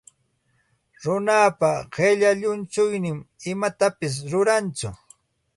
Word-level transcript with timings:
Runapa 1.03 1.69
qilla 1.95 2.31
llunchuynin 2.39 3.17
imatapis 3.51 4.13
rurantsu. 4.31 4.89